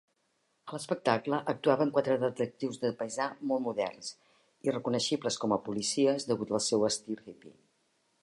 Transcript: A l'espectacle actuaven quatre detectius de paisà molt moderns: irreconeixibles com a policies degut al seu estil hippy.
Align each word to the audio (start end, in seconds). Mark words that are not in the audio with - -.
A 0.69 0.73
l'espectacle 0.75 1.39
actuaven 1.51 1.91
quatre 1.97 2.15
detectius 2.23 2.79
de 2.85 2.91
paisà 3.01 3.27
molt 3.51 3.63
moderns: 3.67 4.09
irreconeixibles 4.69 5.39
com 5.43 5.55
a 5.57 5.61
policies 5.69 6.29
degut 6.33 6.57
al 6.59 6.65
seu 6.71 6.89
estil 6.89 7.25
hippy. 7.29 7.55